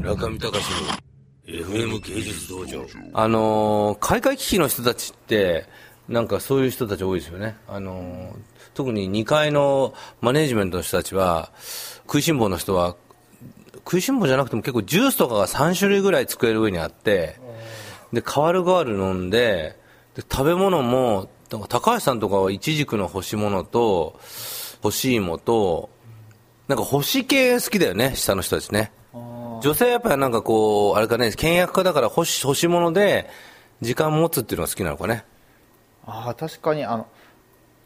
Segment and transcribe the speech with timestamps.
[0.00, 0.64] 中見隆
[1.46, 2.86] の FM 芸術道場。
[3.12, 5.66] あのー、開会危機の人たちって、
[6.08, 7.56] なんかそういう人たち多いですよね。
[7.68, 8.34] あのー、
[8.72, 9.92] 特に2階の
[10.22, 11.52] マネジメントの人たちは、
[12.06, 12.96] 食いしん坊の人は、
[13.74, 17.38] 食いしん坊じゃなくても結構ジュースとかが3種類ぐらい机の上にあって、
[18.12, 19.76] で、変わる変わる飲んで、
[20.14, 21.28] で食べ物も、
[21.68, 24.18] 高橋さんとかはイチジクの干し物と、
[24.82, 25.90] 干し芋と、
[26.68, 28.92] なんか干し系好きだよね、下の人たちね。
[29.60, 33.28] 女性はやっぱりなんかこう、あれかね、倹約家だから干し干し物で
[33.80, 35.24] 時間持つっていうのが好きなのかね。
[36.06, 37.06] ああ、確かに、あの、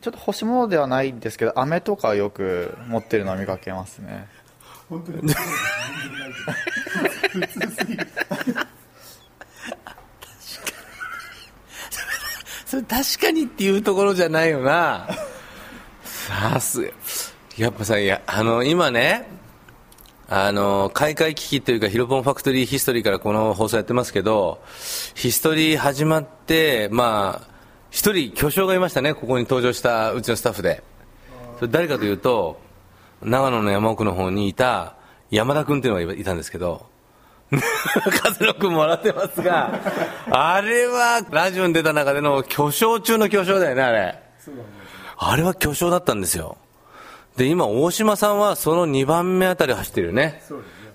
[0.00, 4.26] ちょっと干し物ではないんですけど、飴とかよく持ってるのを見かけますね。
[4.88, 5.34] 本当に普
[7.48, 8.06] 通すぎる。
[12.66, 15.08] それ確かにっていうところじゃないよな。
[16.02, 16.90] さすが。
[17.56, 19.28] やっぱさ、いや、あの、今ね、
[20.36, 24.60] あの、開会危機というか、ヒロポンファクトリーヒストリーからこの放送やってますけど、
[25.14, 27.48] ヒストリー始まって、まあ、
[27.90, 30.82] 一人巨匠がいましたね、ここに登場したうちのスタッフで。
[31.60, 32.60] それ誰かというと、
[33.22, 34.96] 長野の山奥の方にいた
[35.30, 36.84] 山田君っていうのがいたんですけど、
[37.54, 39.70] 風野君も笑ってますが、
[40.30, 44.20] あれはラジオに出た中での巨匠中の巨匠だよね、あれ。
[45.16, 46.56] あれは巨匠だったんですよ。
[47.36, 50.22] で、今、大島さんはその2番目あたり走ってるよね。
[50.22, 50.42] ね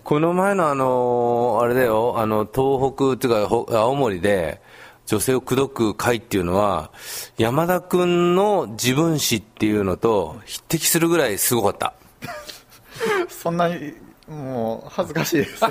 [0.03, 4.61] この前のあの、あれだよ、あの、東北っていうか、青森で、
[5.05, 6.91] 女性を口説く会っていうのは、
[7.37, 11.93] 山田君の自分史っていうのと匹敵するぐらいすごかった。
[13.27, 13.93] そんなに、
[14.27, 15.63] もう、恥ずかしいです。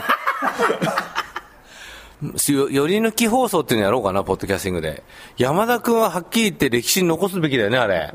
[2.53, 5.05] より抜き放送っていうのやろうかな、ポッドキャスティングで。
[5.37, 8.13] 山田君ははっきり言って歴史に残すべきだよね、あれ。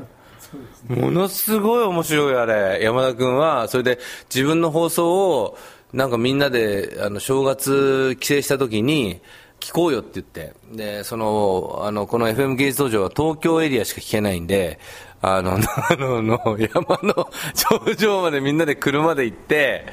[0.88, 3.98] ものすごい面白いあれ、山田君は、それで
[4.34, 5.58] 自分の放送を、
[5.92, 9.20] なんかみんなで、あの、正月帰省した時に、
[9.60, 14.78] 聞こうよって言って、で、その、あの、この FM 芸術道場は東京エリアしか聞けないんで、
[15.22, 15.56] あの、
[15.88, 19.86] 長野の山の頂上までみんなで車で行って、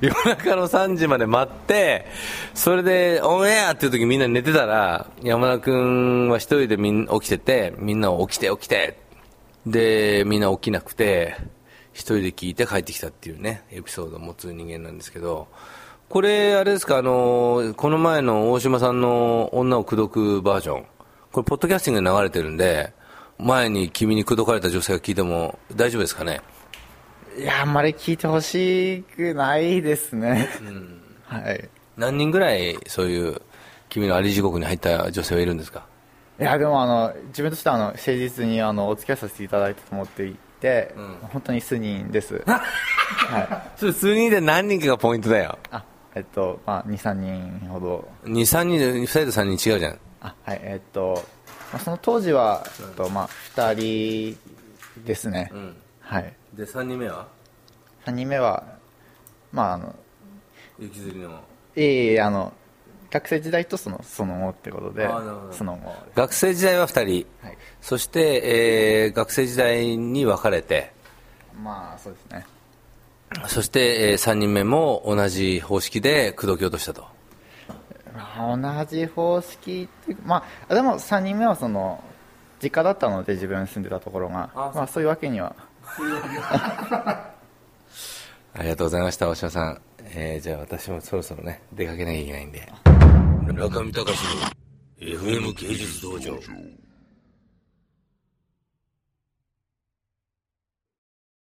[0.00, 2.06] 夜中の3時まで待って、
[2.54, 8.96] それでオンエアっていう時みんな寝てたら、山田君は一人でみん起きてて、みんな起きて起きて
[9.70, 11.36] で、みんな起きなくて、
[11.92, 15.48] 一人で聞いて帰ってきたっていうね、エピソードを持つ人間なんですけど、
[16.08, 20.86] これ、あれですか、あの、この前の大島さんの女を口説くバージョン、
[21.32, 22.92] これ、ポッドキャスティングで流れてるんで、
[23.38, 26.40] 前に君に口説かれた女性が聞いても大丈夫ですかね？
[27.38, 30.48] いや、あんまり聞いてほしくないですね。
[30.60, 31.68] うん、はい。
[31.96, 33.40] 何人ぐらい、そういう、
[33.88, 35.86] 君のあり地獄に入った女性はいるんですか？
[36.40, 42.40] いやでもあの自分としてはあの誠実にあのお付き合いさせていただいたと思っていて、うん、本当に数人です。
[42.46, 43.40] は
[43.76, 43.78] い。
[43.78, 45.58] それ数人で何人かがポイントだよ。
[45.72, 45.82] あ
[46.14, 48.08] えっとまあ23人ほど。
[48.24, 49.98] 23人で2人と3人違うじゃん。
[50.20, 51.24] あはいえっと、
[51.72, 56.32] まあ、その当時は、えっとまあ、2人ですね、うん、はい。
[56.52, 57.26] で3人目は
[58.06, 58.62] ？3人目は
[59.50, 59.94] まああの
[60.78, 61.40] 雪吊りの。
[61.74, 62.52] ええあの
[63.10, 65.08] 学生時代とそのその後ってことで
[65.52, 65.94] その後。
[66.14, 70.92] 学生時代は2人、はい、そして、えー、学生時代に別れて。
[71.62, 72.46] まあそうですね。
[73.46, 77.06] そして、えー、3人目も同じ方式で口説き落としたと。
[78.38, 82.02] 同じ方式ってまあでも3人目はその
[82.62, 84.50] 実家だったので自分住んでたところが。
[84.54, 85.54] まあそういうわけには。
[88.54, 92.72] ありがとうございました大島さん、えー、じゃあ私もそろそろね出かけなきゃいけないんで
[93.54, 96.38] 中見隆の FM 芸術道場。